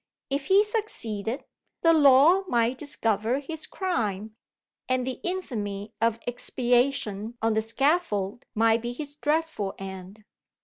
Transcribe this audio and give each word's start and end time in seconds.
If 0.31 0.45
he 0.45 0.63
succeeded, 0.63 1.45
the 1.83 1.93
law 1.93 2.43
might 2.47 2.79
discover 2.79 3.37
his 3.37 3.67
crime, 3.67 4.35
and 4.89 5.05
the 5.05 5.19
infamy 5.21 5.93
of 6.01 6.19
expiation 6.25 7.37
on 7.39 7.53
the 7.53 7.61
scaffold 7.61 8.47
might 8.55 8.81
be 8.81 8.93
his 8.93 9.13
dreadful 9.13 9.75
end. 9.77 10.23